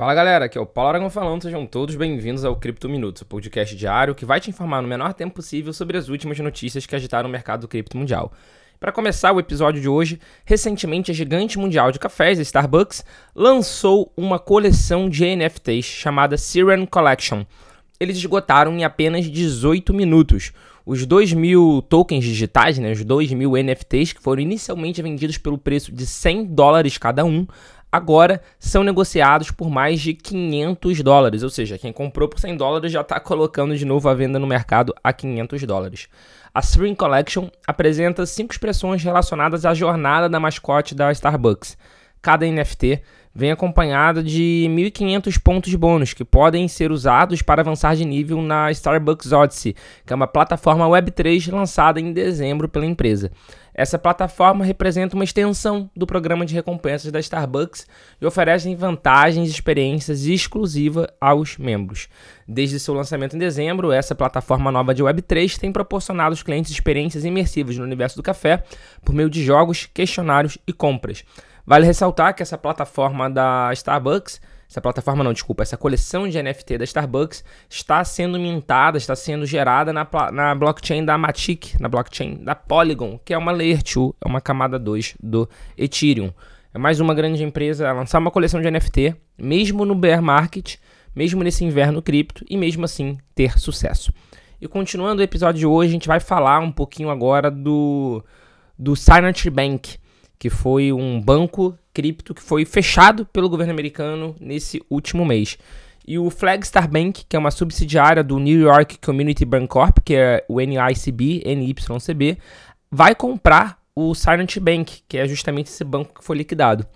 [0.00, 3.26] Fala galera, aqui é o Paulo Aragão falando, sejam todos bem-vindos ao Cripto Minutos, o
[3.26, 6.96] podcast diário que vai te informar no menor tempo possível sobre as últimas notícias que
[6.96, 8.32] agitaram o mercado cripto mundial.
[8.80, 14.38] Para começar o episódio de hoje, recentemente a gigante mundial de cafés, Starbucks, lançou uma
[14.38, 17.44] coleção de NFTs chamada Siren Collection.
[18.00, 20.50] Eles esgotaram em apenas 18 minutos.
[20.86, 25.58] Os 2 mil tokens digitais, né, os 2 mil NFTs, que foram inicialmente vendidos pelo
[25.58, 27.46] preço de 100 dólares cada um,
[27.90, 32.92] agora são negociados por mais de 500 dólares, ou seja, quem comprou por 100 dólares
[32.92, 36.08] já está colocando de novo a venda no mercado a 500 dólares.
[36.54, 41.78] A Spring Collection apresenta cinco expressões relacionadas à jornada da mascote da Starbucks.
[42.20, 43.02] Cada NFT
[43.34, 48.70] vem acompanhada de 1.500 pontos bônus que podem ser usados para avançar de nível na
[48.72, 53.30] Starbucks Odyssey, que é uma plataforma Web3 lançada em dezembro pela empresa.
[53.74, 57.86] Essa plataforma representa uma extensão do programa de recompensas da Starbucks
[58.20, 62.08] e oferece vantagens e experiências exclusivas aos membros.
[62.46, 67.24] Desde seu lançamento em dezembro, essa plataforma nova de Web3 tem proporcionado aos clientes experiências
[67.24, 68.64] imersivas no universo do café
[69.04, 71.24] por meio de jogos, questionários e compras.
[71.70, 76.78] Vale ressaltar que essa plataforma da Starbucks, essa plataforma não, desculpa, essa coleção de NFT
[76.78, 82.42] da Starbucks está sendo mintada, está sendo gerada na, na blockchain da Matic, na blockchain
[82.42, 85.48] da Polygon, que é uma Layer 2, é uma camada 2 do
[85.78, 86.32] Ethereum.
[86.74, 90.74] É mais uma grande empresa a lançar uma coleção de NFT, mesmo no bear market,
[91.14, 94.12] mesmo nesse inverno cripto, e mesmo assim ter sucesso.
[94.60, 98.24] E continuando o episódio de hoje, a gente vai falar um pouquinho agora do,
[98.76, 99.99] do Signature Bank
[100.40, 105.58] que foi um banco cripto que foi fechado pelo governo americano nesse último mês.
[106.08, 110.14] E o Flagstar Bank, que é uma subsidiária do New York Community Bank Corp, que
[110.14, 112.38] é o NYCB, NYCB,
[112.90, 116.86] vai comprar o Silent Bank, que é justamente esse banco que foi liquidado.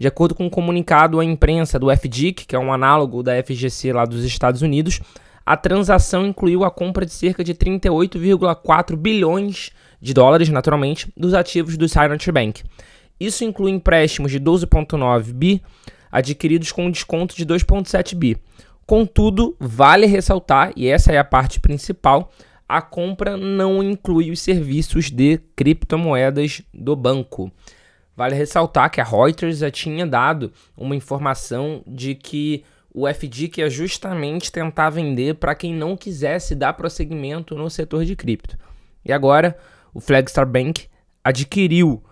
[0.00, 3.92] De acordo com um comunicado à imprensa do FDIC, que é um análogo da FGC
[3.92, 4.98] lá dos Estados Unidos,
[5.44, 9.70] a transação incluiu a compra de cerca de 38,4 bilhões
[10.00, 12.62] de dólares, naturalmente, dos ativos do Silent Bank.
[13.18, 15.62] Isso inclui empréstimos de 12,9 bi
[16.10, 18.36] adquiridos com um desconto de 2,7 bi.
[18.86, 22.30] Contudo, vale ressaltar, e essa é a parte principal,
[22.68, 27.50] a compra não inclui os serviços de criptomoedas do banco.
[28.16, 32.62] Vale ressaltar que a Reuters já tinha dado uma informação de que
[32.94, 38.14] o FDIC ia justamente tentar vender para quem não quisesse dar prosseguimento no setor de
[38.14, 38.56] cripto.
[39.04, 39.58] E agora,
[39.92, 40.86] o Flagstar Bank
[41.24, 42.02] adquiriu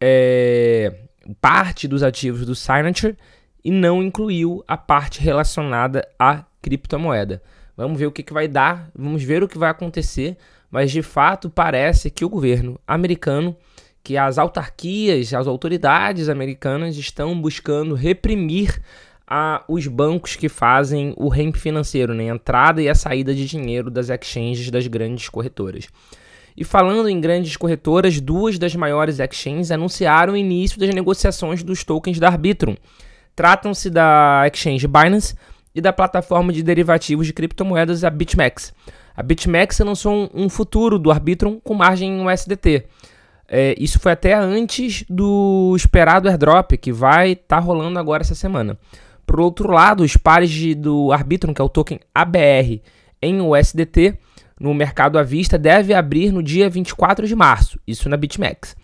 [0.00, 0.94] é,
[1.40, 3.16] parte dos ativos do Signature
[3.64, 7.42] e não incluiu a parte relacionada à criptomoeda.
[7.76, 10.36] Vamos ver o que, que vai dar, vamos ver o que vai acontecer,
[10.70, 13.56] mas de fato parece que o governo americano,
[14.04, 18.80] que as autarquias, as autoridades americanas estão buscando reprimir
[19.28, 22.30] a, os bancos que fazem o ramp financeiro, né?
[22.30, 25.88] a entrada e a saída de dinheiro das exchanges das grandes corretoras.
[26.56, 31.84] E falando em grandes corretoras, duas das maiores exchanges anunciaram o início das negociações dos
[31.84, 32.74] tokens da Arbitrum.
[33.36, 35.36] Tratam-se da exchange Binance
[35.74, 38.72] e da plataforma de derivativos de criptomoedas a BitMEX.
[39.14, 42.86] A BitMEX lançou um futuro do Arbitrum com margem em USDT.
[43.46, 48.34] É, isso foi até antes do esperado airdrop, que vai estar tá rolando agora essa
[48.34, 48.76] semana.
[49.28, 52.80] Por outro lado, os pares de, do Arbitrum, que é o token ABR,
[53.20, 54.18] em USDT,
[54.58, 58.74] no mercado à vista deve abrir no dia 24 de março, isso na BitMEX.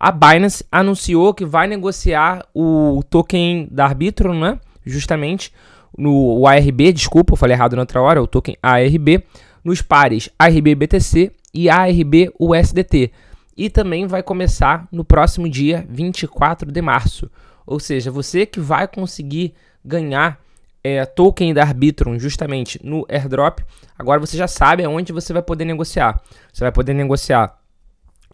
[0.00, 4.58] A Binance anunciou que vai negociar o token da Arbitrum, né?
[4.82, 5.52] Justamente
[5.96, 9.22] no ARB, desculpa, eu falei errado na outra hora, o token ARB,
[9.62, 13.12] nos pares ARB BTC e ARB USDT.
[13.54, 17.30] E também vai começar no próximo dia 24 de março.
[17.66, 19.52] Ou seja, você que vai conseguir
[19.84, 20.38] ganhar
[20.82, 23.60] é, token da Arbitrum justamente no airdrop,
[23.98, 26.20] agora você já sabe aonde você vai poder negociar.
[26.52, 27.56] Você vai poder negociar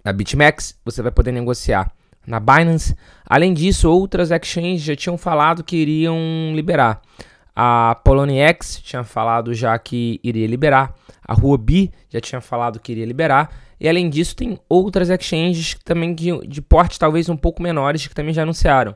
[0.05, 1.91] na BitMEX, você vai poder negociar
[2.27, 2.97] na Binance.
[3.27, 6.17] Além disso, outras exchanges já tinham falado que iriam
[6.55, 7.01] liberar.
[7.55, 10.95] A Poloniex tinha falado já que iria liberar.
[11.27, 13.51] A Huobi já tinha falado que iria liberar.
[13.81, 18.15] E além disso, tem outras exchanges também de, de porte talvez um pouco menores que
[18.15, 18.95] também já anunciaram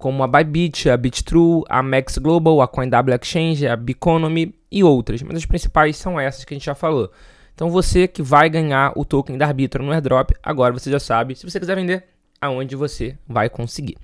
[0.00, 5.22] como a Bybit, a BitTrue, a Max Global, a CoinW Exchange, a Biconomy e outras.
[5.22, 7.12] Mas as principais são essas que a gente já falou.
[7.54, 11.36] Então você que vai ganhar o token da Arbitrum no airdrop, agora você já sabe.
[11.36, 12.04] Se você quiser vender,
[12.40, 13.98] aonde você vai conseguir.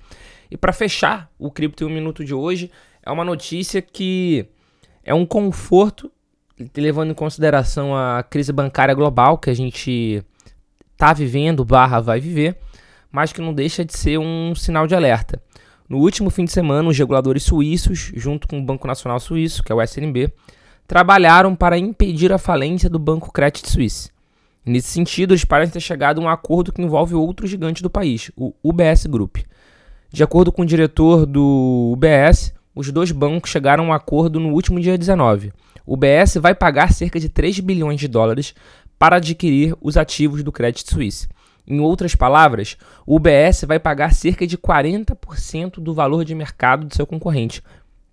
[0.51, 2.69] E para fechar o Cripto em um Minuto de hoje,
[3.03, 4.45] é uma notícia que
[5.03, 6.11] é um conforto,
[6.75, 10.23] levando em consideração a crise bancária global que a gente
[10.93, 12.55] está vivendo, barra vai viver,
[13.11, 15.41] mas que não deixa de ser um sinal de alerta.
[15.89, 19.71] No último fim de semana, os reguladores suíços, junto com o Banco Nacional Suíço, que
[19.71, 20.33] é o SNB,
[20.85, 24.09] trabalharam para impedir a falência do Banco Credit Suisse.
[24.65, 28.29] Nesse sentido, eles parecem ter chegado a um acordo que envolve outro gigante do país,
[28.35, 29.37] o UBS Group.
[30.11, 34.49] De acordo com o diretor do UBS, os dois bancos chegaram a um acordo no
[34.49, 35.53] último dia 19.
[35.85, 38.53] O UBS vai pagar cerca de 3 bilhões de dólares
[38.99, 41.29] para adquirir os ativos do Credit Suisse.
[41.67, 46.95] Em outras palavras, o UBS vai pagar cerca de 40% do valor de mercado do
[46.95, 47.61] seu concorrente,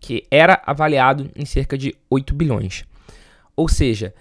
[0.01, 2.85] que era avaliado em cerca de 8 bilhões.
[3.55, 4.13] Ou seja,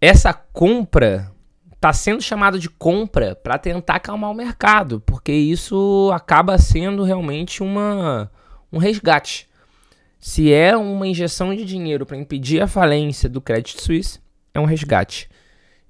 [0.00, 1.32] essa compra
[1.72, 7.62] está sendo chamada de compra para tentar acalmar o mercado, porque isso acaba sendo realmente
[7.62, 8.30] uma,
[8.72, 9.48] um resgate.
[10.18, 14.20] Se é uma injeção de dinheiro para impedir a falência do Credit Suisse,
[14.54, 15.28] é um resgate.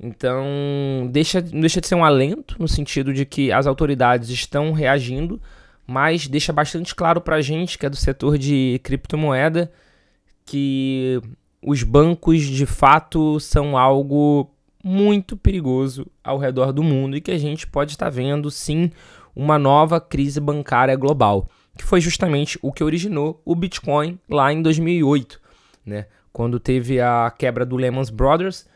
[0.03, 5.41] Então, deixa, deixa de ser um alento, no sentido de que as autoridades estão reagindo,
[5.87, 9.71] mas deixa bastante claro para a gente, que é do setor de criptomoeda,
[10.45, 11.21] que
[11.63, 14.51] os bancos de fato são algo
[14.83, 18.91] muito perigoso ao redor do mundo e que a gente pode estar vendo sim
[19.37, 21.49] uma nova crise bancária global,
[21.79, 25.41] que foi justamente o que originou o Bitcoin lá em 2008,
[25.87, 26.07] né?
[26.33, 28.67] Quando teve a quebra do Lehman Brothers,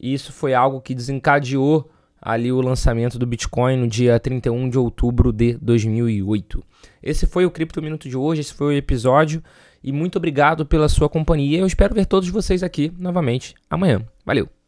[0.00, 5.30] isso foi algo que desencadeou ali o lançamento do Bitcoin no dia 31 de outubro
[5.30, 6.64] de 2008.
[7.02, 9.42] Esse foi o Cripto Minuto de hoje, esse foi o episódio
[9.82, 11.58] e muito obrigado pela sua companhia.
[11.58, 14.02] Eu espero ver todos vocês aqui novamente amanhã.
[14.24, 14.63] Valeu!